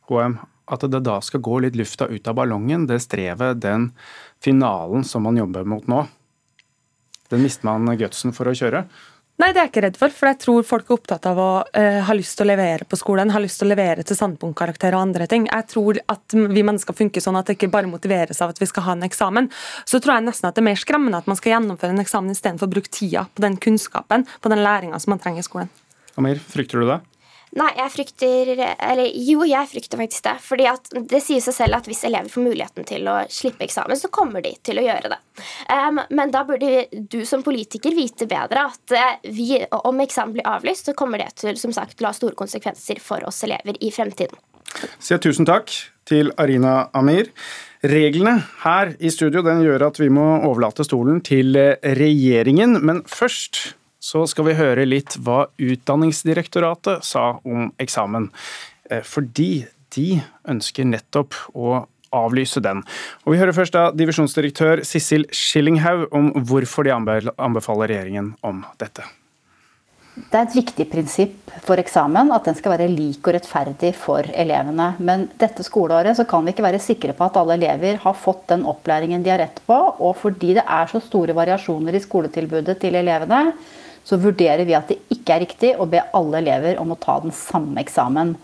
HM, 0.09 0.37
at 0.69 0.85
det 0.91 1.01
da 1.05 1.17
skal 1.25 1.41
gå 1.45 1.59
litt 1.63 1.77
lufta 1.77 2.07
ut 2.09 2.27
av 2.29 2.37
ballongen, 2.37 2.85
det 2.89 2.99
strevet, 3.05 3.61
den 3.61 3.89
finalen 4.43 5.05
som 5.07 5.25
man 5.25 5.37
jobber 5.39 5.65
mot 5.65 5.87
nå? 5.89 6.03
Den 7.33 7.41
mister 7.41 7.65
man 7.65 7.97
gutsen 7.97 8.33
for 8.35 8.49
å 8.49 8.53
kjøre? 8.57 8.85
Nei, 9.35 9.49
det 9.51 9.59
er 9.59 9.65
jeg 9.65 9.71
ikke 9.73 9.81
redd 9.83 9.97
for. 9.99 10.13
For 10.15 10.29
jeg 10.29 10.39
tror 10.39 10.63
folk 10.63 10.87
er 10.87 10.95
opptatt 10.95 11.25
av 11.27 11.39
å 11.41 11.49
uh, 11.67 11.97
ha 12.07 12.13
lyst 12.15 12.37
til 12.39 12.45
å 12.45 12.49
levere 12.53 12.87
på 12.87 12.99
skolen. 12.99 13.33
Ha 13.35 13.41
lyst 13.43 13.59
til 13.59 13.67
å 13.67 13.73
levere 13.73 14.05
til 14.07 14.15
standpunktkarakter 14.15 14.95
og 14.95 15.09
andre 15.09 15.27
ting. 15.31 15.49
Jeg 15.49 15.67
tror 15.73 15.99
at 16.11 16.35
vi 16.35 16.63
mennesker 16.63 16.95
funker 16.95 17.23
sånn 17.23 17.35
at 17.35 17.49
det 17.49 17.57
ikke 17.57 17.71
bare 17.73 17.91
motiveres 17.91 18.39
av 18.39 18.53
at 18.53 18.61
vi 18.63 18.69
skal 18.71 18.87
ha 18.87 18.95
en 18.95 19.03
eksamen. 19.07 19.49
Så 19.83 19.99
tror 19.99 20.15
jeg 20.15 20.27
nesten 20.29 20.47
at 20.47 20.55
det 20.55 20.63
er 20.63 20.69
mer 20.69 20.79
skremmende 20.79 21.19
at 21.19 21.27
man 21.27 21.39
skal 21.39 21.57
gjennomføre 21.57 21.97
en 21.97 22.05
eksamen 22.05 22.31
istedenfor 22.31 22.69
å 22.69 22.75
bruke 22.77 22.93
tida 22.95 23.25
på 23.35 23.43
den 23.43 23.59
kunnskapen, 23.59 24.23
på 24.39 24.53
den 24.53 24.63
læringa 24.63 25.01
som 25.03 25.15
man 25.15 25.23
trenger 25.23 25.43
i 25.43 25.49
skolen. 25.49 25.73
Amir, 26.15 26.39
frykter 26.39 26.79
du 26.79 26.87
det? 26.93 27.01
Nei, 27.55 27.69
jeg 27.77 27.91
frykter 27.93 28.49
Eller 28.59 29.05
jo, 29.23 29.45
jeg 29.47 29.69
frykter 29.71 29.99
faktisk 29.99 30.25
det. 30.27 30.35
Fordi 30.43 30.67
at 30.67 30.89
det 31.11 31.21
sier 31.23 31.43
seg 31.43 31.55
selv 31.55 31.77
at 31.77 31.87
hvis 31.87 32.03
elever 32.07 32.31
får 32.31 32.43
muligheten 32.43 32.87
til 32.87 33.07
å 33.07 33.21
slippe 33.31 33.63
eksamen, 33.67 33.99
så 33.99 34.11
kommer 34.13 34.43
de 34.43 34.51
til 34.65 34.81
å 34.81 34.83
gjøre 34.83 35.13
det. 35.13 35.19
Um, 35.71 36.01
men 36.15 36.33
da 36.35 36.43
burde 36.47 36.87
du 36.91 37.21
som 37.27 37.45
politiker 37.45 37.95
vite 37.95 38.27
bedre 38.27 38.67
at 38.71 38.95
uh, 38.95 39.29
vi, 39.31 39.61
om 39.87 40.03
eksamen 40.03 40.35
blir 40.35 40.49
avlyst, 40.51 40.89
så 40.89 40.97
kommer 40.97 41.23
det 41.23 41.31
til 41.39 41.55
som 41.59 41.71
sagt, 41.75 41.95
til 41.95 42.07
å 42.07 42.11
ha 42.11 42.17
store 42.17 42.35
konsekvenser 42.39 42.99
for 43.03 43.23
oss 43.27 43.43
elever 43.47 43.79
i 43.79 43.91
fremtiden. 43.95 44.35
Sier 44.99 45.21
tusen 45.23 45.47
takk 45.47 45.71
til 46.09 46.33
Arina 46.41 46.89
Amir. 46.97 47.31
Reglene 47.85 48.35
her 48.65 48.95
i 48.99 49.13
studio 49.13 49.45
den 49.45 49.63
gjør 49.63 49.87
at 49.87 50.01
vi 50.01 50.11
må 50.11 50.25
overlate 50.43 50.83
stolen 50.83 51.23
til 51.23 51.55
regjeringen, 51.55 52.81
men 52.83 53.03
først 53.07 53.77
så 54.05 54.25
skal 54.29 54.49
vi 54.49 54.59
høre 54.59 54.85
litt 54.85 55.17
hva 55.25 55.47
Utdanningsdirektoratet 55.57 57.05
sa 57.05 57.39
om 57.41 57.71
eksamen. 57.81 58.29
Eh, 58.89 59.01
fordi 59.01 59.65
de 59.95 60.21
ønsker 60.51 60.87
nettopp 60.87 61.37
å 61.55 61.85
avlyse 62.15 62.61
den. 62.63 62.83
Og 63.25 63.33
Vi 63.33 63.41
hører 63.41 63.55
først 63.55 63.75
da 63.75 63.89
divisjonsdirektør 63.91 64.85
Sissel 64.87 65.25
Schillinghaug 65.33 66.07
om 66.15 66.31
hvorfor 66.47 66.85
de 66.85 66.93
anbefaler 66.95 67.91
regjeringen 67.91 68.33
om 68.45 68.63
dette. 68.79 69.03
Det 70.15 70.37
er 70.37 70.45
et 70.45 70.55
viktig 70.55 70.85
prinsipp 70.87 71.49
for 71.65 71.81
eksamen 71.81 72.29
at 72.31 72.45
den 72.47 72.55
skal 72.55 72.77
være 72.77 72.87
lik 72.87 73.25
og 73.25 73.33
rettferdig 73.35 73.89
for 73.99 74.23
elevene. 74.31 74.93
Men 75.03 75.25
dette 75.41 75.65
skoleåret 75.65 76.15
så 76.15 76.23
kan 76.29 76.45
vi 76.45 76.53
ikke 76.53 76.63
være 76.63 76.79
sikre 76.79 77.15
på 77.17 77.25
at 77.25 77.39
alle 77.41 77.57
elever 77.57 77.99
har 78.05 78.15
fått 78.15 78.45
den 78.53 78.63
opplæringen 78.69 79.25
de 79.25 79.33
har 79.33 79.41
rett 79.43 79.59
på. 79.67 79.75
Og 79.99 80.15
fordi 80.21 80.53
det 80.55 80.63
er 80.63 80.87
så 80.87 81.03
store 81.03 81.35
variasjoner 81.35 81.97
i 81.97 82.03
skoletilbudet 82.05 82.77
til 82.79 82.95
elevene, 82.95 83.49
så 84.05 84.19
vurderer 84.21 84.65
vi 84.67 84.75
at 84.77 84.91
det 84.91 84.99
ikke 85.13 85.33
er 85.33 85.43
riktig 85.43 85.71
å 85.81 85.87
be 85.89 86.03
alle 86.13 86.41
elever 86.43 86.77
om 86.81 86.93
å 86.93 86.99
ta 87.01 87.17
den 87.23 87.33
samme 87.33 87.81
eksamen. 87.81 88.35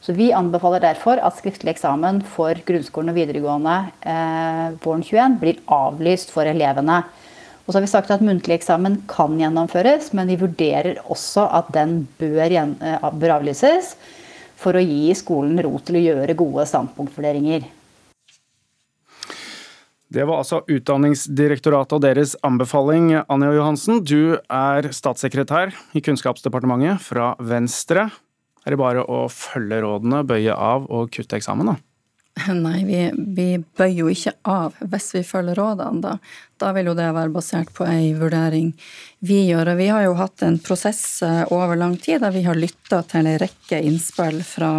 Så 0.00 0.14
Vi 0.16 0.30
anbefaler 0.32 0.80
derfor 0.80 1.20
at 1.20 1.36
skriftlig 1.36 1.74
eksamen 1.74 2.22
for 2.24 2.56
grunnskolen 2.66 3.12
og 3.12 3.18
videregående 3.18 3.74
eh, 4.00 4.70
våren 4.80 5.04
21 5.04 5.36
blir 5.42 5.60
avlyst 5.68 6.32
for 6.32 6.48
elevene. 6.48 7.02
Og 7.66 7.68
så 7.68 7.76
har 7.76 7.84
vi 7.84 7.90
sagt 7.92 8.14
at 8.14 8.24
Muntlig 8.24 8.56
eksamen 8.56 9.02
kan 9.10 9.36
gjennomføres, 9.36 10.14
men 10.16 10.32
vi 10.32 10.38
vurderer 10.40 11.02
også 11.04 11.44
at 11.60 11.68
den 11.76 12.08
bør, 12.18 12.56
eh, 12.56 13.10
bør 13.12 13.36
avlyses 13.36 13.92
for 14.56 14.72
å 14.76 14.84
gi 14.84 15.12
skolen 15.16 15.60
ro 15.60 15.76
til 15.84 16.00
å 16.00 16.06
gjøre 16.06 16.38
gode 16.38 16.64
standpunktvurderinger. 16.72 17.68
Det 20.10 20.24
var 20.26 20.40
altså 20.42 20.64
Utdanningsdirektoratet 20.66 21.94
og 21.94 22.02
deres 22.02 22.32
anbefaling. 22.46 23.12
Anja 23.30 23.52
Johansen, 23.54 24.00
du 24.02 24.40
er 24.50 24.88
statssekretær 24.90 25.70
i 25.94 26.02
Kunnskapsdepartementet 26.02 26.98
fra 27.04 27.36
Venstre. 27.38 28.08
Er 28.66 28.74
det 28.74 28.80
bare 28.80 29.04
å 29.06 29.28
følge 29.30 29.78
rådene, 29.84 30.24
bøye 30.26 30.56
av 30.56 30.90
og 30.90 31.12
kutte 31.14 31.38
eksamen, 31.38 31.70
da? 31.70 31.76
Nei, 32.64 32.82
vi, 32.88 32.98
vi, 33.36 33.46
bøyer 33.78 34.02
jo 34.02 34.10
ikke 34.10 34.34
av 34.50 34.76
hvis 34.90 35.08
vi 35.14 35.24
følger 35.26 35.58
rådene, 35.60 36.02
da. 36.02 36.16
Da 36.60 36.74
vil 36.74 36.90
jo 36.90 36.96
det 36.98 37.06
være 37.14 37.32
basert 37.34 37.70
på 37.76 37.86
ei 37.86 38.10
vurdering 38.18 38.72
vi 39.22 39.44
gjør. 39.46 39.72
Og 39.72 39.80
vi 39.80 39.90
har 39.94 40.08
jo 40.08 40.18
hatt 40.18 40.42
en 40.46 40.58
prosess 40.62 41.22
eh, 41.26 41.44
over 41.54 41.78
lang 41.78 41.94
tid 42.02 42.24
der 42.24 42.34
vi 42.34 42.42
har 42.50 42.58
lytta 42.58 43.04
til 43.10 43.30
ei 43.30 43.38
rekke 43.40 43.78
innspill 43.86 44.42
fra 44.42 44.72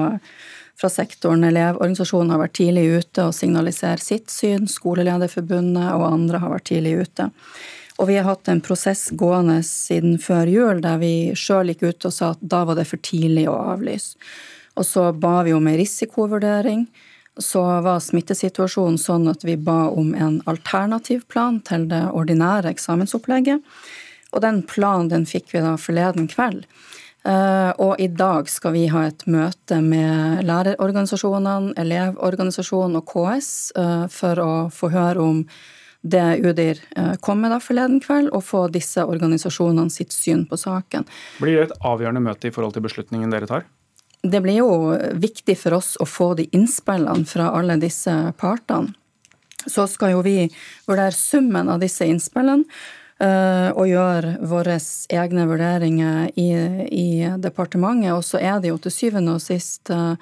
fra 0.82 0.90
sektoren. 0.90 1.46
Elevorganisasjonen 1.46 2.34
har 2.34 2.42
vært 2.42 2.58
tidlig 2.58 2.88
ute 2.98 3.28
og 3.28 3.36
signalisert 3.38 4.04
sitt 4.04 4.34
syn. 4.34 4.66
Skolelederforbundet 4.70 5.94
og 5.94 6.08
andre 6.10 6.42
har 6.42 6.56
vært 6.56 6.70
tidlig 6.72 6.96
ute. 7.06 7.30
Og 8.02 8.10
vi 8.10 8.18
har 8.18 8.26
hatt 8.26 8.50
en 8.50 8.64
prosess 8.66 9.12
gående 9.14 9.60
siden 9.68 10.18
før 10.22 10.50
jul 10.50 10.82
der 10.82 10.98
vi 11.02 11.14
sjøl 11.38 11.70
gikk 11.70 11.86
ut 11.86 12.10
og 12.10 12.16
sa 12.16 12.32
at 12.34 12.42
da 12.42 12.64
var 12.66 12.80
det 12.80 12.88
for 12.90 13.02
tidlig 13.06 13.46
å 13.52 13.60
avlyse. 13.76 14.18
Og 14.80 14.88
så 14.88 15.12
ba 15.14 15.42
vi 15.46 15.54
om 15.54 15.68
ei 15.70 15.78
risikovurdering. 15.84 16.88
Så 17.38 17.62
var 17.86 18.02
smittesituasjonen 18.04 18.98
sånn 19.00 19.30
at 19.32 19.46
vi 19.48 19.56
ba 19.60 19.92
om 19.94 20.16
en 20.16 20.40
alternativ 20.50 21.28
plan 21.32 21.60
til 21.68 21.86
det 21.92 22.02
ordinære 22.10 22.74
eksamensopplegget. 22.74 23.62
Og 24.32 24.44
den 24.44 24.62
planen 24.68 25.12
den 25.12 25.28
fikk 25.30 25.52
vi 25.54 25.62
da 25.64 25.76
forleden 25.80 26.28
kveld. 26.32 26.66
Eh, 27.22 27.72
og 27.78 28.00
i 28.02 28.08
dag 28.08 28.50
skal 28.50 28.74
vi 28.74 28.88
ha 28.90 29.04
et 29.06 29.28
møte 29.30 29.78
med 29.86 30.42
lærerorganisasjonene, 30.48 31.76
Elevorganisasjonen 31.82 32.98
og 32.98 33.06
KS 33.12 33.52
eh, 33.78 34.08
for 34.10 34.42
å 34.42 34.54
få 34.74 34.90
høre 34.94 35.22
om 35.22 35.44
det 36.02 36.40
UDIR 36.42 36.80
eh, 36.98 37.12
kom 37.22 37.44
med 37.44 37.54
da 37.54 37.60
forleden 37.62 38.00
kveld, 38.02 38.32
og 38.34 38.42
få 38.48 38.64
disse 38.74 39.06
organisasjonene 39.06 39.94
sitt 39.94 40.16
syn 40.16 40.48
på 40.50 40.58
saken. 40.58 41.06
Blir 41.44 41.60
det 41.60 41.68
et 41.70 41.86
avgjørende 41.86 42.24
møte 42.26 42.50
i 42.50 42.56
forhold 42.56 42.74
til 42.78 42.88
beslutningen 42.88 43.34
dere 43.34 43.50
tar? 43.50 43.68
Det 44.22 44.42
blir 44.42 44.58
jo 44.62 44.72
viktig 45.18 45.58
for 45.58 45.78
oss 45.78 45.94
å 46.02 46.10
få 46.10 46.34
de 46.38 46.48
innspillene 46.58 47.26
fra 47.30 47.52
alle 47.58 47.78
disse 47.82 48.14
partene. 48.42 48.96
Så 49.62 49.86
skal 49.86 50.16
jo 50.16 50.24
vi 50.26 50.48
vurdere 50.88 51.14
summen 51.14 51.70
av 51.70 51.84
disse 51.84 52.06
innspillene 52.10 52.66
og 53.22 53.86
gjøre 53.86 54.38
våre 54.50 54.78
egne 55.14 55.44
vurderinger 55.46 56.32
i, 56.40 56.48
i, 56.90 57.10
departementet. 57.38 58.16
Og 58.16 58.24
så 58.26 58.42
er 58.42 58.62
det 58.64 58.72
jo 58.72 58.80
til 58.82 58.96
syvende 58.96 59.36
og 59.38 59.44
sist 59.44 59.92
uh, 59.94 60.16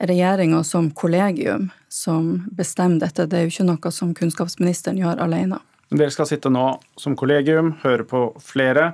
regjeringa 0.00 0.62
som 0.64 0.90
kollegium 0.90 1.68
som 1.88 2.46
bestemmer 2.56 3.04
dette. 3.06 3.26
Det 3.26 3.38
er 3.38 3.46
jo 3.46 3.52
ikke 3.52 3.68
noe 3.68 3.92
som 3.94 4.14
kunnskapsministeren 4.16 5.00
gjør 5.00 5.20
alene. 5.24 5.60
Dere 5.88 6.12
skal 6.12 6.28
sitte 6.28 6.52
nå 6.52 6.66
som 7.00 7.16
kollegium, 7.16 7.72
høre 7.82 8.04
på 8.08 8.26
flere. 8.44 8.92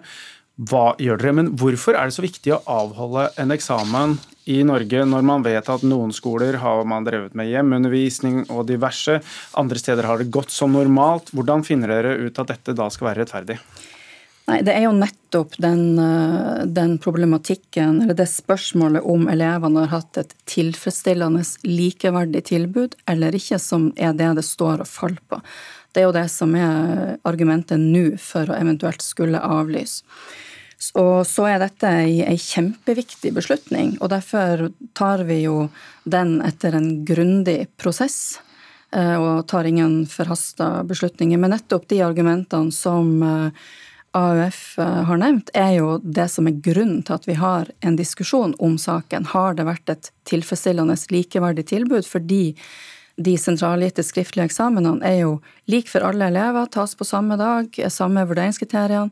Hva 0.54 0.92
gjør 1.02 1.18
dere? 1.18 1.36
Men 1.40 1.50
hvorfor 1.58 1.98
er 1.98 2.08
det 2.08 2.16
så 2.16 2.24
viktig 2.24 2.54
å 2.54 2.62
avholde 2.70 3.28
en 3.42 3.54
eksamen 3.54 4.18
i 4.44 4.60
Norge 4.66 5.04
når 5.08 5.24
man 5.24 5.44
vet 5.44 5.68
at 5.72 5.84
noen 5.86 6.12
skoler 6.12 6.58
har 6.60 6.84
man 6.88 7.06
drevet 7.06 7.34
med 7.38 7.48
hjemmeundervisning 7.48 8.44
og 8.50 8.66
diverse, 8.68 9.20
andre 9.56 9.80
steder 9.80 10.08
har 10.08 10.20
det 10.20 10.32
gått 10.34 10.52
som 10.52 10.74
normalt. 10.76 11.32
Hvordan 11.32 11.64
finner 11.66 11.92
dere 11.92 12.16
ut 12.26 12.38
at 12.40 12.52
dette 12.52 12.76
da 12.76 12.90
skal 12.92 13.10
være 13.10 13.24
rettferdig? 13.24 13.58
Nei, 14.44 14.60
Det 14.60 14.74
er 14.74 14.82
jo 14.84 14.92
nettopp 14.92 15.56
den, 15.56 15.98
eh, 15.98 16.64
den, 16.66 16.98
problematikken, 16.98 18.02
eller 18.02 18.14
det 18.14 18.28
spørsmålet 18.28 19.02
om 19.02 19.28
elevene 19.28 19.86
har 19.86 20.02
hatt 20.02 20.18
et 20.18 20.34
tilfredsstillende 20.44 21.40
likeverdig 21.64 22.44
tilbud 22.44 22.94
eller 23.08 23.32
ikke, 23.32 23.58
som 23.58 23.92
er 23.96 24.12
det 24.12 24.34
det 24.36 24.44
står 24.44 24.84
og 24.84 24.90
faller 24.90 25.22
på. 25.30 25.40
Det 25.94 26.02
er 26.02 26.08
jo 26.08 26.12
det 26.12 26.28
som 26.28 26.54
er 26.54 27.16
argumentet 27.24 27.80
nå 27.80 28.18
for 28.18 28.44
å 28.44 28.58
eventuelt 28.58 29.00
skulle 29.00 29.40
avlyse. 29.40 30.04
Og 31.00 31.26
så 31.26 31.46
er 31.48 31.62
dette 31.62 31.90
ei, 32.04 32.36
kjempeviktig 32.38 33.32
beslutning, 33.36 33.94
og 34.00 34.10
derfor 34.12 34.68
tar 34.98 35.24
vi 35.28 35.44
jo 35.46 35.68
den 36.04 36.40
etter 36.44 36.76
en 36.76 37.04
grundig 37.08 37.64
prosess. 37.80 38.40
Eh, 38.94 39.16
og 39.18 39.46
tar 39.50 39.66
ingen 39.66 40.04
forhasta 40.06 40.84
beslutninger. 40.86 41.38
Men 41.40 41.54
nettopp 41.56 41.88
de 41.90 41.98
argumentene 42.06 42.72
som 42.72 43.22
eh, 43.26 43.64
AUF 44.14 44.78
eh, 44.78 45.00
har 45.08 45.18
nevnt, 45.18 45.50
er 45.54 45.72
jo 45.80 45.96
det 45.98 46.28
som 46.30 46.46
er 46.46 46.60
grunnen 46.62 47.02
til 47.02 47.16
at 47.16 47.26
vi 47.26 47.34
har 47.40 47.70
en 47.82 47.98
diskusjon 47.98 48.54
om 48.62 48.76
saken. 48.78 49.32
Har 49.34 49.58
det 49.58 49.66
vært 49.66 49.90
et 49.90 50.10
tilfredsstillende 50.30 50.94
likeverdig 51.10 51.66
tilbud? 51.72 52.06
Fordi 52.06 52.44
de 53.14 53.34
sentralgitte 53.38 54.02
skriftlige 54.06 54.46
eksamenene 54.50 55.02
er 55.06 55.20
jo 55.24 55.34
like 55.70 55.90
for 55.90 56.06
alle 56.06 56.30
elever, 56.30 56.70
tas 56.70 56.94
på 56.98 57.06
samme 57.06 57.38
dag, 57.38 57.74
samme 57.90 58.26
vurderingskriteriene. 58.30 59.10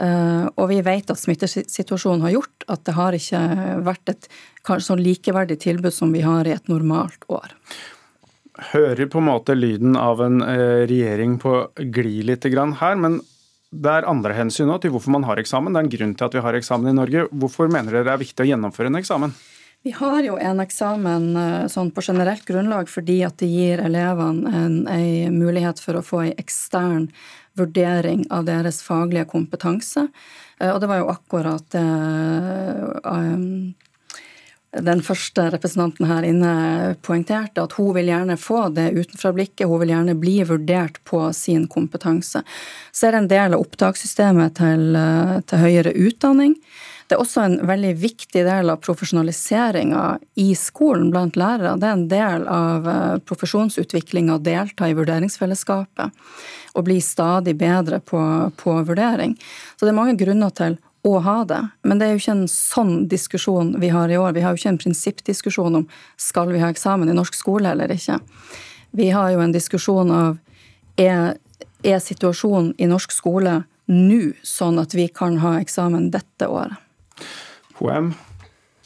Eh, 0.00 0.46
og 0.56 0.70
vi 0.70 0.80
vet 0.84 1.10
at 1.12 1.20
smittesituasjonen 1.20 2.24
har 2.24 2.36
gjort 2.38 2.66
at 2.72 2.84
det 2.88 2.96
har 2.96 3.16
ikke 3.16 3.40
vært 3.84 4.12
et 4.14 4.28
sånn 4.64 5.02
likeverdig 5.04 5.58
tilbud 5.60 5.92
som 5.92 6.14
vi 6.14 6.22
har 6.24 6.48
i 6.48 6.54
et 6.56 6.70
normalt 6.72 7.26
år. 7.28 7.52
Hører 8.72 9.08
på 9.08 9.20
en 9.20 9.28
måte 9.28 9.56
lyden 9.56 9.98
av 10.00 10.22
en 10.24 10.40
eh, 10.44 10.86
regjering 10.88 11.36
på 11.42 11.54
glid 11.92 12.30
litt 12.30 12.48
her, 12.48 12.96
men 12.96 13.20
det 13.70 13.92
er 13.92 14.08
andre 14.08 14.34
hensyn 14.34 14.72
til 14.82 14.90
hvorfor 14.94 15.14
man 15.14 15.24
har 15.28 15.38
eksamen. 15.38 15.72
Det 15.72 15.80
er 15.80 15.86
en 15.86 15.94
grunn 15.94 16.14
til 16.16 16.26
at 16.26 16.34
vi 16.34 16.44
har 16.46 16.56
eksamen 16.58 16.90
i 16.90 16.96
Norge. 16.96 17.28
Hvorfor 17.30 17.70
mener 17.70 17.92
dere 17.92 18.08
det 18.08 18.14
er 18.16 18.24
viktig 18.24 18.44
å 18.46 18.50
gjennomføre 18.50 18.90
en 18.90 18.98
eksamen? 18.98 19.34
Vi 19.86 19.94
har 19.96 20.18
jo 20.24 20.34
en 20.36 20.60
eksamen 20.60 21.28
eh, 21.40 21.68
sånn 21.72 21.92
på 21.92 22.04
generelt 22.04 22.44
grunnlag 22.48 22.88
fordi 22.92 23.20
at 23.24 23.38
det 23.40 23.48
gir 23.48 23.80
elevene 23.84 24.50
en, 24.64 24.80
en 24.88 25.36
mulighet 25.40 25.80
for 25.80 25.96
å 25.96 26.04
få 26.04 26.24
en 26.26 26.40
ekstern 26.40 27.06
vurdering 27.60 28.24
av 28.32 28.48
deres 28.48 28.80
faglige 28.84 29.28
kompetanse. 29.30 30.08
Eh, 30.60 30.70
og 30.72 30.80
det 30.82 30.90
var 30.90 31.02
jo 31.02 31.12
akkurat 31.12 31.66
det 31.74 31.86
um, 33.04 33.72
den 34.70 35.00
første 35.02 35.48
representanten 35.50 36.06
her 36.06 36.26
inne 36.26 36.52
poengterte, 37.02 37.64
at 37.64 37.74
hun 37.78 37.90
vil 37.96 38.10
gjerne 38.12 38.36
få 38.38 38.68
det 38.74 38.92
utenfra 38.94 39.32
blikket, 39.34 39.66
hun 39.66 39.82
vil 39.82 39.94
gjerne 39.94 40.14
bli 40.20 40.36
vurdert 40.46 41.00
på 41.08 41.24
sin 41.34 41.66
kompetanse. 41.70 42.44
Så 42.92 43.08
er 43.08 43.16
det 43.16 43.22
en 43.24 43.32
del 43.32 43.56
av 43.56 43.64
opptakssystemet 43.66 44.54
til, 44.60 44.94
til 45.50 45.64
høyere 45.64 45.94
utdanning. 45.98 46.54
Det 47.10 47.16
er 47.16 47.24
også 47.24 47.42
en 47.42 47.56
veldig 47.66 47.96
viktig 47.98 48.42
del 48.46 48.70
av 48.70 48.78
profesjonaliseringa 48.86 50.02
i 50.38 50.52
skolen 50.54 51.08
blant 51.10 51.34
lærere. 51.34 51.72
Det 51.82 51.88
er 51.88 51.96
en 51.96 52.04
del 52.12 52.44
av 52.46 52.86
eh, 52.86 53.16
profesjonsutviklinga 53.26 54.36
å 54.36 54.42
delta 54.46 54.86
i 54.86 54.94
vurderingsfellesskapet 54.94 56.14
og 56.78 56.86
bli 56.86 57.00
stadig 57.02 57.56
bedre 57.58 57.98
på, 57.98 58.22
på 58.54 58.76
vurdering. 58.86 59.34
Så 59.74 59.88
det 59.88 59.90
er 59.90 59.98
mange 59.98 60.14
grunner 60.22 60.54
til 60.54 60.78
å 61.06 61.18
ha 61.24 61.44
det. 61.48 61.60
Men 61.82 62.00
det 62.00 62.06
er 62.06 62.14
jo 62.14 62.20
ikke 62.20 62.36
en 62.36 62.48
sånn 62.50 62.94
diskusjon 63.08 63.72
vi 63.80 63.90
har 63.92 64.12
i 64.12 64.18
år. 64.20 64.34
Vi 64.36 64.44
har 64.44 64.52
jo 64.52 64.60
ikke 64.60 64.72
en 64.74 64.80
prinsippdiskusjon 64.82 65.80
om 65.80 65.86
skal 66.20 66.52
vi 66.52 66.60
ha 66.60 66.70
eksamen 66.72 67.08
i 67.08 67.16
norsk 67.16 67.36
skole 67.38 67.72
eller 67.72 67.92
ikke. 67.94 68.18
Vi 68.96 69.10
har 69.14 69.30
jo 69.32 69.40
en 69.40 69.54
diskusjon 69.54 70.10
av 70.12 70.38
er, 71.00 71.38
er 71.86 72.02
situasjonen 72.04 72.74
i 72.78 72.88
norsk 72.90 73.14
skole 73.14 73.62
nå 73.90 74.20
sånn 74.46 74.78
at 74.82 74.94
vi 74.94 75.08
kan 75.08 75.38
ha 75.42 75.56
eksamen 75.60 76.10
dette 76.14 76.46
året? 76.50 76.76
HM, 77.80 78.12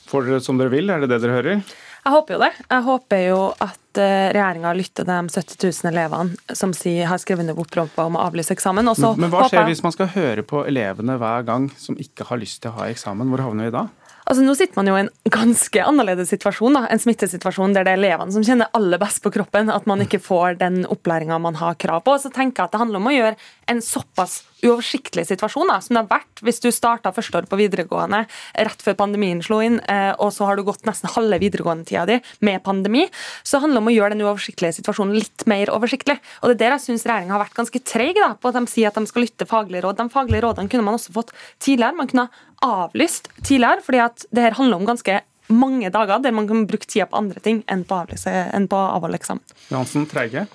får 0.06 0.28
dere 0.28 0.44
som 0.44 0.61
dere 0.61 0.73
vil, 0.73 0.92
er 0.92 1.02
det 1.02 1.11
det 1.11 1.21
dere 1.25 1.40
hører? 1.40 1.64
Jeg 2.04 2.12
håper 2.12 2.34
jo 2.37 2.40
det. 2.42 2.50
Jeg 2.68 2.84
håper 2.84 3.20
jo 3.25 3.38
at 3.64 4.00
eh, 4.02 4.28
regjeringa 4.37 4.75
lytter 4.76 5.06
til 5.06 5.08
de 5.08 5.40
70 5.40 5.84
000 5.87 5.88
elevene 5.88 6.56
som 6.61 6.75
sier, 6.76 7.06
har 7.08 7.20
skrevet 7.23 7.46
under 7.46 7.61
opprompa 7.64 8.04
om 8.11 8.18
å 8.18 8.25
avlyse 8.26 8.52
eksamen. 8.52 8.84
Men, 8.84 9.20
men, 9.23 9.32
hva 9.32 9.46
skjer 9.49 9.62
jeg... 9.62 9.70
hvis 9.73 9.84
man 9.87 9.94
skal 9.96 10.11
høre 10.12 10.44
på 10.44 10.66
elevene 10.68 11.16
hver 11.20 11.46
gang 11.49 11.70
som 11.80 11.96
ikke 11.96 12.28
har 12.28 12.42
lyst 12.42 12.61
til 12.61 12.75
å 12.75 12.76
ha 12.82 12.90
eksamen? 12.92 13.32
Hvor 13.32 13.46
havner 13.46 13.70
vi 13.70 13.76
da? 13.78 13.87
Altså, 14.25 14.44
nå 14.44 14.54
sitter 14.56 14.78
man 14.78 14.88
jo 14.88 14.96
i 14.96 15.02
en 15.02 15.11
ganske 15.32 15.84
annerledes 15.84 16.30
situasjon. 16.32 16.76
Da. 16.76 16.87
En 16.92 17.00
smittesituasjon 17.00 17.76
der 17.76 17.84
det 17.84 17.92
er 17.92 18.00
elevene 18.00 18.32
som 18.32 18.44
kjenner 18.44 18.73
aller 18.76 19.00
best 19.00 19.20
på 19.25 19.32
kroppen 19.32 19.73
at 19.73 19.88
man 19.88 20.04
ikke 20.04 20.20
får 20.25 20.61
den 20.61 20.82
opplæringa 20.88 21.40
man 21.44 21.56
har 21.61 21.76
krav 21.80 22.04
på. 22.04 22.16
Så 22.20 22.32
tenker 22.32 22.62
jeg 22.62 22.68
at 22.68 22.76
det 22.76 22.80
handler 22.84 23.00
om 23.00 23.11
å 23.11 23.16
gjøre 23.16 23.37
en 23.73 23.82
såpass 23.84 24.42
uoversiktlig 24.64 25.26
situasjon 25.28 25.71
da, 25.71 25.78
som 25.85 25.97
det 25.97 26.02
har 26.04 26.11
vært 26.11 26.42
hvis 26.44 26.61
du 26.64 26.71
starta 26.75 27.12
første 27.14 27.40
år 27.40 27.49
på 27.50 27.59
videregående 27.61 28.25
rett 28.66 28.85
før 28.85 28.97
pandemien 28.99 29.42
slo 29.44 29.61
inn, 29.64 29.80
eh, 29.90 30.12
og 30.18 30.33
så 30.35 30.49
har 30.49 30.59
du 30.59 30.64
gått 30.66 30.87
nesten 30.88 31.12
halve 31.14 31.40
videregående-tida 31.42 32.06
di 32.09 32.18
med 32.44 32.62
pandemi. 32.66 33.06
Så 33.42 33.61
handler 33.62 33.80
det 33.80 33.85
om 33.85 33.92
å 33.92 33.97
gjøre 33.97 34.16
den 34.16 34.25
uoversiktlige 34.25 34.78
situasjonen 34.78 35.16
litt 35.18 35.47
mer 35.50 35.73
oversiktlig. 35.75 36.18
Og 36.42 36.50
det 36.50 36.56
er 36.56 36.62
der 36.64 36.76
jeg 36.76 36.87
syns 36.88 37.06
regjeringa 37.09 37.37
har 37.37 37.44
vært 37.44 37.59
ganske 37.59 37.85
treig 37.85 38.14
på 38.14 38.50
at 38.50 38.56
de 38.56 38.64
sier 38.71 38.90
at 38.90 38.99
de 38.99 39.11
skal 39.11 39.25
lytte 39.26 39.49
faglige 39.50 39.85
råd. 39.85 39.99
De 39.99 40.12
faglige 40.12 40.44
rådene 40.44 40.71
kunne 40.71 40.87
man 40.87 40.99
også 40.99 41.14
fått 41.16 41.33
tidligere. 41.62 41.99
Man 41.99 42.11
kunne 42.11 42.28
avlyst 42.64 43.30
tidligere, 43.42 43.83
fordi 43.85 44.02
at 44.04 44.26
det 44.30 44.47
her 44.47 44.59
handler 44.59 44.80
om 44.80 44.88
ganske 44.88 45.21
mange 45.53 45.91
dager 45.93 46.23
der 46.25 46.33
man 46.33 46.49
kan 46.49 46.67
bruke 46.67 46.87
tida 46.87 47.07
på 47.11 47.19
andre 47.21 47.41
ting 47.45 47.63
enn 47.71 47.85
på, 47.85 47.99
avlyse, 48.05 48.31
enn 48.31 48.69
på 48.71 48.79
å 48.79 48.95
avholde 48.97 49.21
eksamen. 49.21 49.45
Johansen, 49.71 50.07
treige? 50.11 50.47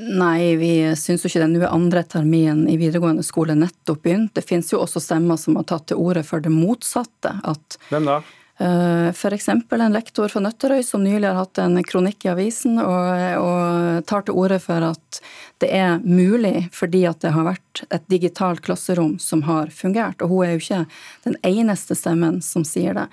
Nei, 0.00 0.54
vi 0.56 0.72
syns 0.96 1.24
jo 1.24 1.30
ikke 1.30 1.42
det. 1.42 1.50
Nå 1.52 1.60
er 1.64 1.74
andre 1.74 2.02
termin 2.08 2.64
i 2.70 2.78
videregående 2.80 3.24
skole 3.26 3.56
nettopp 3.58 4.02
begynt. 4.06 4.34
Det 4.38 4.46
finnes 4.46 4.70
jo 4.72 4.80
også 4.84 5.02
stemmer 5.02 5.40
som 5.40 5.58
har 5.60 5.68
tatt 5.68 5.90
til 5.90 6.00
orde 6.00 6.24
for 6.26 6.44
det 6.44 6.52
motsatte. 6.54 7.34
At 7.44 7.78
Hvem 7.90 8.08
da? 8.08 8.20
F.eks. 8.56 9.48
en 9.48 9.92
lektor 9.92 10.32
fra 10.32 10.40
Nøtterøy 10.40 10.80
som 10.84 11.02
nylig 11.04 11.28
har 11.28 11.36
hatt 11.42 11.58
en 11.60 11.76
kronikk 11.84 12.24
i 12.24 12.30
avisen 12.32 12.78
og, 12.80 13.10
og 13.42 14.06
tar 14.08 14.24
til 14.24 14.38
orde 14.40 14.56
for 14.64 14.86
at 14.94 15.20
det 15.60 15.68
er 15.76 16.00
mulig 16.00 16.70
fordi 16.72 17.04
at 17.08 17.20
det 17.20 17.34
har 17.36 17.44
vært 17.50 17.65
et 17.90 18.06
digitalt 18.12 18.62
klasserom 18.66 19.18
som 19.22 19.44
har 19.48 19.72
fungert. 19.74 20.22
Og 20.22 20.32
hun 20.32 20.46
er 20.46 20.54
jo 20.54 20.62
ikke 20.64 20.84
den 21.26 21.36
eneste 21.46 21.98
stemmen 21.98 22.40
som 22.44 22.64
sier 22.66 22.96
det. 22.96 23.06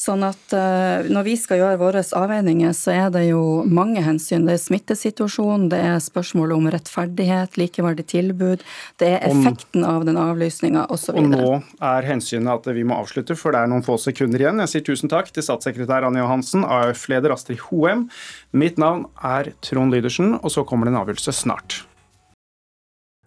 Sånn 0.00 0.22
at 0.24 0.54
uh, 0.56 1.04
når 1.12 1.26
vi 1.26 1.34
skal 1.36 1.58
gjøre 1.60 1.76
våre 1.80 2.00
avveininger, 2.00 2.72
så 2.72 2.92
er 2.94 3.10
det 3.12 3.26
jo 3.26 3.40
mange 3.68 4.00
hensyn. 4.00 4.46
Det 4.48 4.54
er 4.56 4.62
smittesituasjonen, 4.62 5.66
det 5.72 5.80
er 5.90 5.98
spørsmålet 6.00 6.56
om 6.56 6.68
rettferdighet, 6.72 7.58
likeverdig 7.60 8.06
tilbud, 8.14 8.64
det 9.02 9.10
er 9.18 9.26
effekten 9.28 9.84
av 9.84 10.06
den 10.08 10.16
avlysninga 10.20 10.86
osv. 10.88 11.18
Og 11.20 11.28
nå 11.34 11.50
er 11.84 12.08
hensynet 12.08 12.48
at 12.54 12.70
vi 12.72 12.86
må 12.88 12.96
avslutte, 12.96 13.36
for 13.36 13.52
det 13.52 13.60
er 13.60 13.72
noen 13.74 13.84
få 13.84 13.98
sekunder 14.00 14.40
igjen. 14.40 14.64
Jeg 14.64 14.72
sier 14.72 14.88
tusen 14.88 15.12
takk 15.12 15.28
til 15.36 15.44
statssekretær 15.44 16.08
Anne 16.08 16.24
Johansen, 16.24 16.64
AUF-leder 16.64 17.36
Astrid 17.36 17.60
Hoem. 17.68 18.08
Mitt 18.56 18.80
navn 18.80 19.04
er 19.20 19.52
Trond 19.60 19.92
Lydersen, 19.92 20.38
og 20.40 20.56
så 20.56 20.64
kommer 20.64 20.88
det 20.88 20.96
en 20.96 21.02
avgjørelse 21.04 21.36
snart. 21.42 21.82